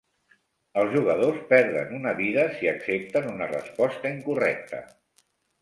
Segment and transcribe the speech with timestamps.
[0.83, 4.85] Els jugadors perden una vida si accepten una resposta incorrecta.